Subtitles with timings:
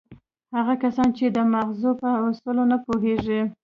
[0.55, 3.41] هغه کسان چې د ماغزو په اصولو نه پوهېږي.